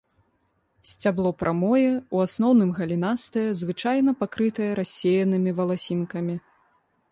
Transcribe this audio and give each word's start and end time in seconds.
Сцябло 0.91 1.31
прамое, 1.41 1.91
у 2.17 2.23
асноўным 2.25 2.71
галінастае, 2.79 3.45
звычайна 3.61 4.11
пакрытае 4.25 4.71
рассеянымі 4.83 5.57
валасінкамі. 5.63 6.35